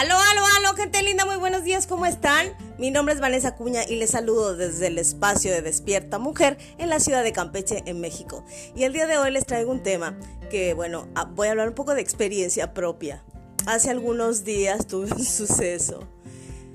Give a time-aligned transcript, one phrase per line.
[0.00, 2.54] Aló, aló, aló, gente linda, muy buenos días, ¿cómo están?
[2.78, 6.88] Mi nombre es Vanessa Cuña y les saludo desde el espacio de Despierta Mujer en
[6.88, 8.42] la ciudad de Campeche, en México.
[8.74, 10.18] Y el día de hoy les traigo un tema
[10.48, 13.22] que, bueno, ah, voy a hablar un poco de experiencia propia.
[13.66, 16.08] Hace algunos días tuve un suceso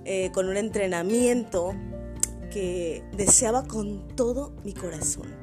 [0.04, 1.74] eh, con un entrenamiento
[2.52, 5.36] que deseaba con todo mi corazón.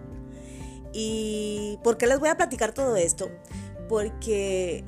[0.93, 3.29] ¿Y por qué les voy a platicar todo esto?
[3.89, 4.85] Porque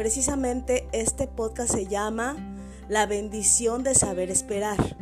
[0.00, 2.34] Precisamente este podcast se llama
[2.88, 4.96] La bendición de saber esperar.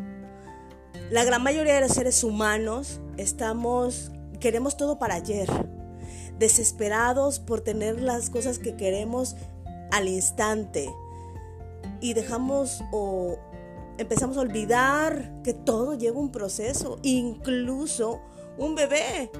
[1.08, 5.48] La gran mayoría de los seres humanos estamos queremos todo para ayer,
[6.40, 9.36] desesperados por tener las cosas que queremos
[9.92, 10.92] al instante
[12.00, 13.38] y dejamos o
[13.98, 18.20] empezamos a olvidar que todo lleva un proceso, incluso
[18.58, 19.30] un bebé.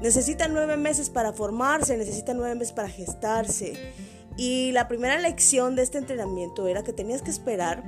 [0.00, 3.92] Necesita nueve meses para formarse, necesita nueve meses para gestarse.
[4.38, 7.82] Y la primera lección de este entrenamiento era que tenías que esperar,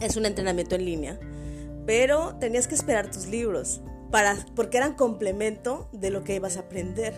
[0.00, 1.20] es un entrenamiento en línea,
[1.86, 6.60] pero tenías que esperar tus libros para, porque eran complemento de lo que ibas a
[6.62, 7.14] aprender.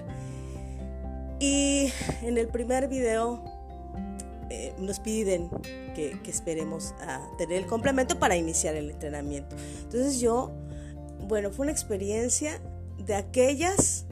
[1.41, 3.42] Y en el primer video
[4.50, 5.48] eh, nos piden
[5.95, 9.56] que, que, esperemos a tener el complemento para iniciar el entrenamiento.
[9.84, 10.53] Entonces yo,
[11.27, 12.61] bueno, fue una experiencia
[12.98, 14.05] de aquellas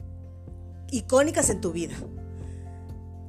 [0.89, 1.93] icónicas en tu vida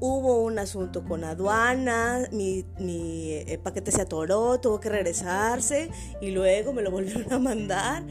[0.04, 6.72] hubo un asunto con aduana, mi, eh, paquete se atoró, tuvo que regresarse y luego
[6.72, 8.04] me lo volvieron a mandar.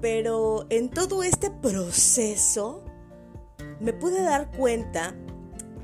[0.00, 2.84] Pero en todo este proceso
[3.80, 5.16] me pude dar cuenta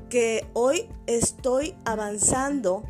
[0.09, 2.83] que hoy estoy avanzando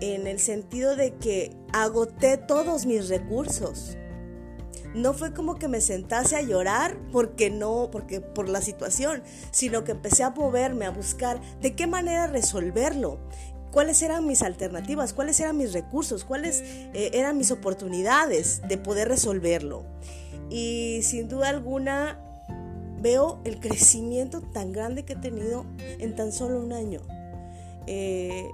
[0.00, 3.96] en el sentido de que agoté todos mis recursos
[4.94, 9.84] no fue como que me sentase a llorar porque no, porque por la situación, sino
[9.84, 13.18] que empecé a moverme, a buscar de qué manera resolverlo
[13.70, 16.62] cuáles eran mis alternativas, cuáles eran mis recursos, cuáles
[16.94, 19.84] eh, eran mis oportunidades de poder resolverlo.
[20.50, 22.18] Y sin duda alguna
[23.00, 25.64] veo el crecimiento tan grande que he tenido
[25.98, 27.00] en tan solo un año.
[27.86, 28.48] Eh,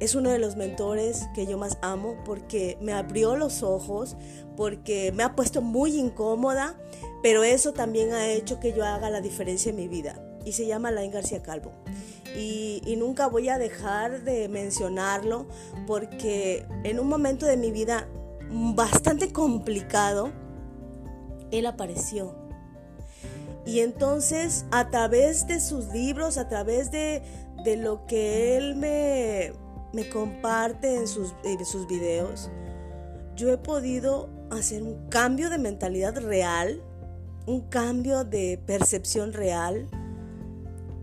[0.00, 4.16] es uno de los mentores que yo más amo porque me abrió los ojos,
[4.56, 6.78] porque me ha puesto muy incómoda,
[7.22, 10.22] pero eso también ha hecho que yo haga la diferencia en mi vida.
[10.44, 11.72] Y se llama Lain García Calvo.
[12.36, 15.46] Y, y nunca voy a dejar de mencionarlo
[15.86, 18.06] porque en un momento de mi vida
[18.50, 20.30] bastante complicado,
[21.50, 22.34] él apareció.
[23.64, 27.22] Y entonces a través de sus libros, a través de,
[27.64, 29.52] de lo que él me,
[29.96, 31.34] me comparte en sus,
[31.64, 32.50] sus videos,
[33.34, 36.82] yo he podido hacer un cambio de mentalidad real,
[37.46, 39.88] un cambio de percepción real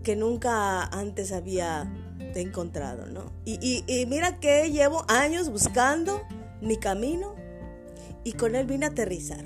[0.04, 1.92] que nunca antes había
[2.36, 3.32] encontrado, ¿no?
[3.44, 6.22] Y, y, mira que llevo años buscando
[6.60, 7.34] mi camino
[8.22, 9.44] y con él vine a aterrizar.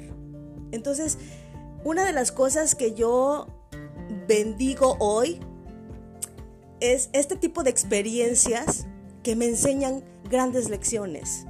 [0.72, 1.16] Entonces,
[1.84, 3.46] una de las cosas que yo
[4.26, 5.40] bendigo hoy
[6.80, 8.86] es este tipo de experiencias
[9.28, 11.44] que me enseñan grandes lecciones.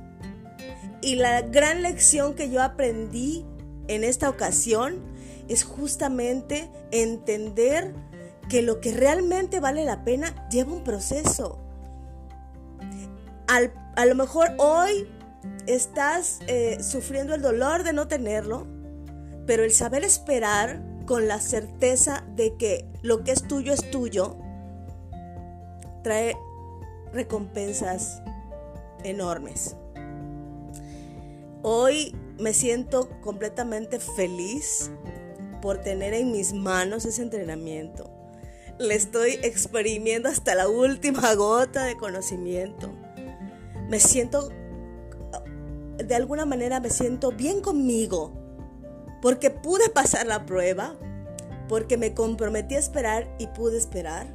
[1.00, 3.46] Y la gran lección que yo aprendí
[3.86, 4.98] en esta ocasión
[5.46, 7.94] es justamente entender
[8.48, 11.60] que lo que realmente vale la pena lleva un proceso.
[13.46, 15.06] a lo mejor hoy
[15.68, 18.66] estás eh, sufriendo el dolor de no tenerlo,
[19.46, 24.36] pero el saber esperar con la certeza de que lo que es tuyo es tuyo,
[26.02, 26.34] trae
[27.12, 28.22] recompensas
[29.04, 29.76] enormes.
[31.62, 34.90] Hoy me siento completamente feliz
[35.60, 38.10] por tener en mis manos ese entrenamiento.
[38.78, 42.92] Le estoy exprimiendo hasta la última gota de conocimiento.
[43.88, 44.50] Me siento,
[45.96, 48.32] de alguna manera me siento bien conmigo,
[49.20, 50.94] porque pude pasar la prueba,
[51.68, 54.28] porque me comprometí a esperar y pude esperar,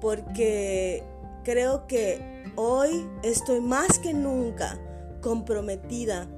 [0.00, 1.04] porque
[1.48, 2.20] creo que
[2.56, 4.78] hoy estoy más que nunca
[5.22, 6.28] comprometida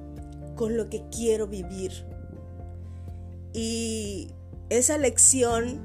[0.54, 1.90] con lo que quiero vivir.
[3.52, 4.32] Y
[4.68, 5.80] esa lección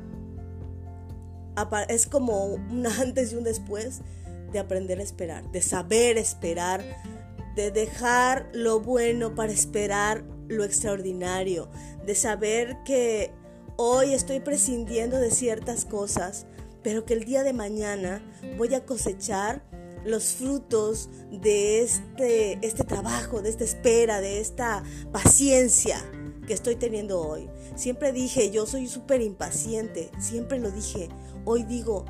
[1.89, 4.01] es como un antes y un después
[4.51, 6.83] de aprender a esperar, de saber esperar,
[7.55, 11.67] de dejar lo bueno para esperar lo extraordinario,
[12.05, 13.31] de saber que
[13.75, 16.45] hoy estoy prescindiendo de ciertas cosas
[16.85, 18.21] pero que el día de mañana
[18.59, 19.63] voy a cosechar
[20.05, 25.97] los frutos de este, este trabajo, de esta espera, de esta paciencia
[26.45, 27.49] que estoy teniendo hoy.
[27.75, 31.09] Siempre dije, yo soy súper impaciente, siempre lo dije.
[31.43, 32.05] Hoy digo,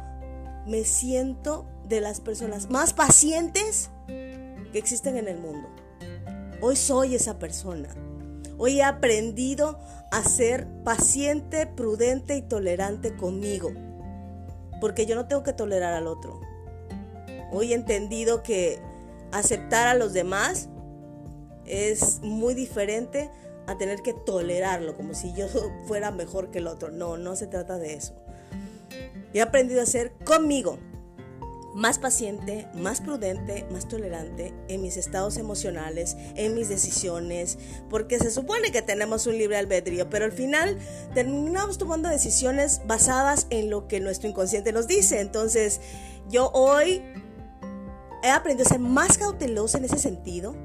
[0.68, 5.70] me siento de las personas más pacientes que existen en el mundo.
[6.60, 7.88] Hoy soy esa persona.
[8.58, 9.80] Hoy he aprendido
[10.12, 13.72] a ser paciente, prudente y tolerante conmigo.
[14.80, 16.40] Porque yo no tengo que tolerar al otro.
[17.52, 18.80] Hoy he entendido que
[19.32, 20.70] aceptar a los demás
[21.66, 23.30] es muy diferente
[23.68, 25.48] a tener que tolerarlo, como si yo
[25.88, 26.92] fuera mejor que el otro.
[26.92, 28.14] No, no se trata de eso.
[29.34, 30.78] He aprendido a ser conmigo
[31.76, 38.32] más paciente, más prudente, más tolerante en mis estados emocionales, en mis decisiones, porque se
[38.32, 40.78] supone que tenemos un libre albedrío, pero al final
[41.14, 45.20] terminamos tomando decisiones basadas en lo que nuestro inconsciente nos dice.
[45.20, 45.82] Entonces,
[46.30, 47.04] yo hoy
[48.24, 50.56] he aprendido a ser más cautelosa en ese sentido,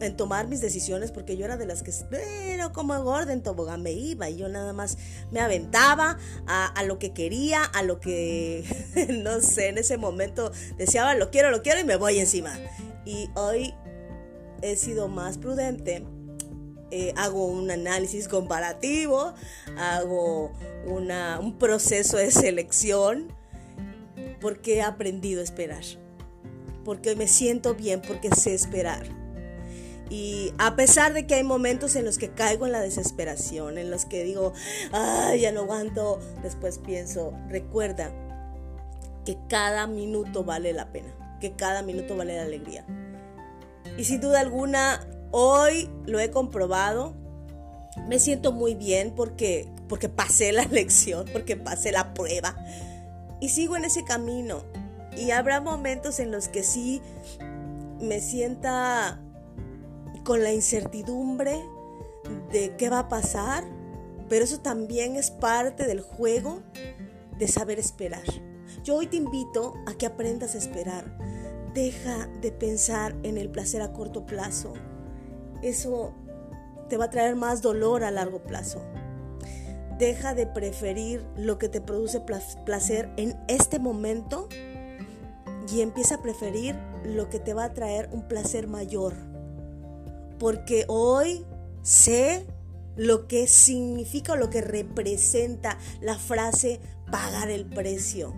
[0.00, 3.82] en tomar mis decisiones, porque yo era de las que, pero como gorda en tobogán
[3.82, 4.98] me iba y yo nada más
[5.30, 8.64] me aventaba a, lo que quería, a lo que,
[9.24, 12.58] no sé, en ese momento deseaba, lo quiero, lo quiero y me voy encima.
[13.04, 13.74] Y hoy
[14.62, 16.04] he sido más prudente.
[16.92, 19.34] Eh, hago un análisis comparativo,
[19.76, 20.52] hago
[20.86, 23.32] una, un proceso de selección,
[24.40, 25.82] porque he aprendido a esperar,
[26.84, 29.25] porque me siento bien, porque sé esperar.
[30.08, 33.90] Y a pesar de que hay momentos en los que caigo en la desesperación, en
[33.90, 34.52] los que digo,
[34.92, 38.12] ay, ya no aguanto, después pienso, recuerda
[39.24, 42.86] que cada minuto vale la pena, que cada minuto vale la alegría.
[43.98, 47.14] Y sin duda alguna, hoy lo he comprobado,
[48.06, 52.56] me siento muy bien porque, porque pasé la lección, porque pasé la prueba
[53.40, 54.62] y sigo en ese camino.
[55.16, 57.00] Y habrá momentos en los que sí
[58.00, 59.20] me sienta
[60.26, 61.64] con la incertidumbre
[62.50, 63.62] de qué va a pasar,
[64.28, 66.62] pero eso también es parte del juego
[67.38, 68.24] de saber esperar.
[68.82, 71.16] Yo hoy te invito a que aprendas a esperar.
[71.74, 74.74] Deja de pensar en el placer a corto plazo.
[75.62, 76.12] Eso
[76.88, 78.82] te va a traer más dolor a largo plazo.
[79.96, 82.20] Deja de preferir lo que te produce
[82.64, 84.48] placer en este momento
[85.72, 89.35] y empieza a preferir lo que te va a traer un placer mayor
[90.38, 91.44] porque hoy
[91.82, 92.46] sé
[92.96, 96.80] lo que significa o lo que representa la frase
[97.10, 98.34] pagar el precio.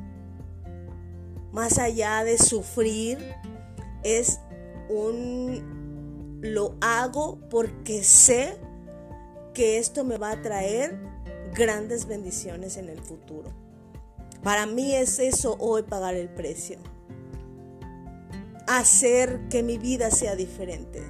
[1.53, 3.19] Más allá de sufrir,
[4.03, 4.41] es
[4.89, 8.57] un lo hago porque sé
[9.55, 10.97] que esto me va a traer
[11.53, 13.51] grandes bendiciones en el futuro.
[14.43, 16.79] Para mí es eso hoy pagar el precio.
[18.69, 21.03] Hacer que mi vida sea diferente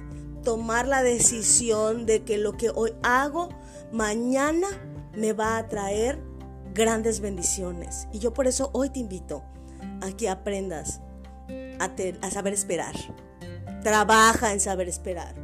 [0.49, 3.49] tomar la decisión de que lo que hoy hago,
[3.91, 4.67] mañana
[5.15, 6.17] me va a traer
[6.73, 8.07] grandes bendiciones.
[8.11, 9.43] Y yo por eso hoy te invito
[10.01, 11.01] a que aprendas
[11.77, 12.95] a, saber esperar.
[13.83, 15.35] Trabaja en saber esperar.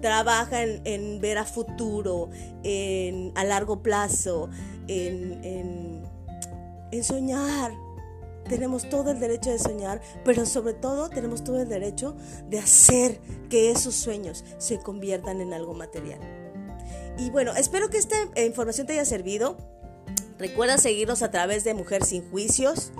[0.00, 2.30] Trabaja en, ver a futuro,
[2.62, 4.48] en, a largo plazo,
[4.88, 6.02] en,
[6.90, 7.70] en soñar,
[8.48, 12.16] tenemos todo el derecho de soñar, pero sobre todo tenemos todo el derecho
[12.48, 16.20] de hacer que esos sueños se conviertan en algo material.
[17.18, 19.56] Y bueno, espero que esta información te haya servido.
[20.38, 22.92] Recuerda seguirnos a través de Mujer Sin Juicios.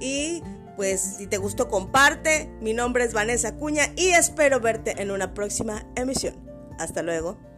[0.00, 0.42] Y
[0.76, 2.50] pues si te gustó, comparte.
[2.60, 6.34] Mi nombre es Vanessa Cuña y espero verte en una próxima emisión.
[6.78, 7.51] Hasta luego.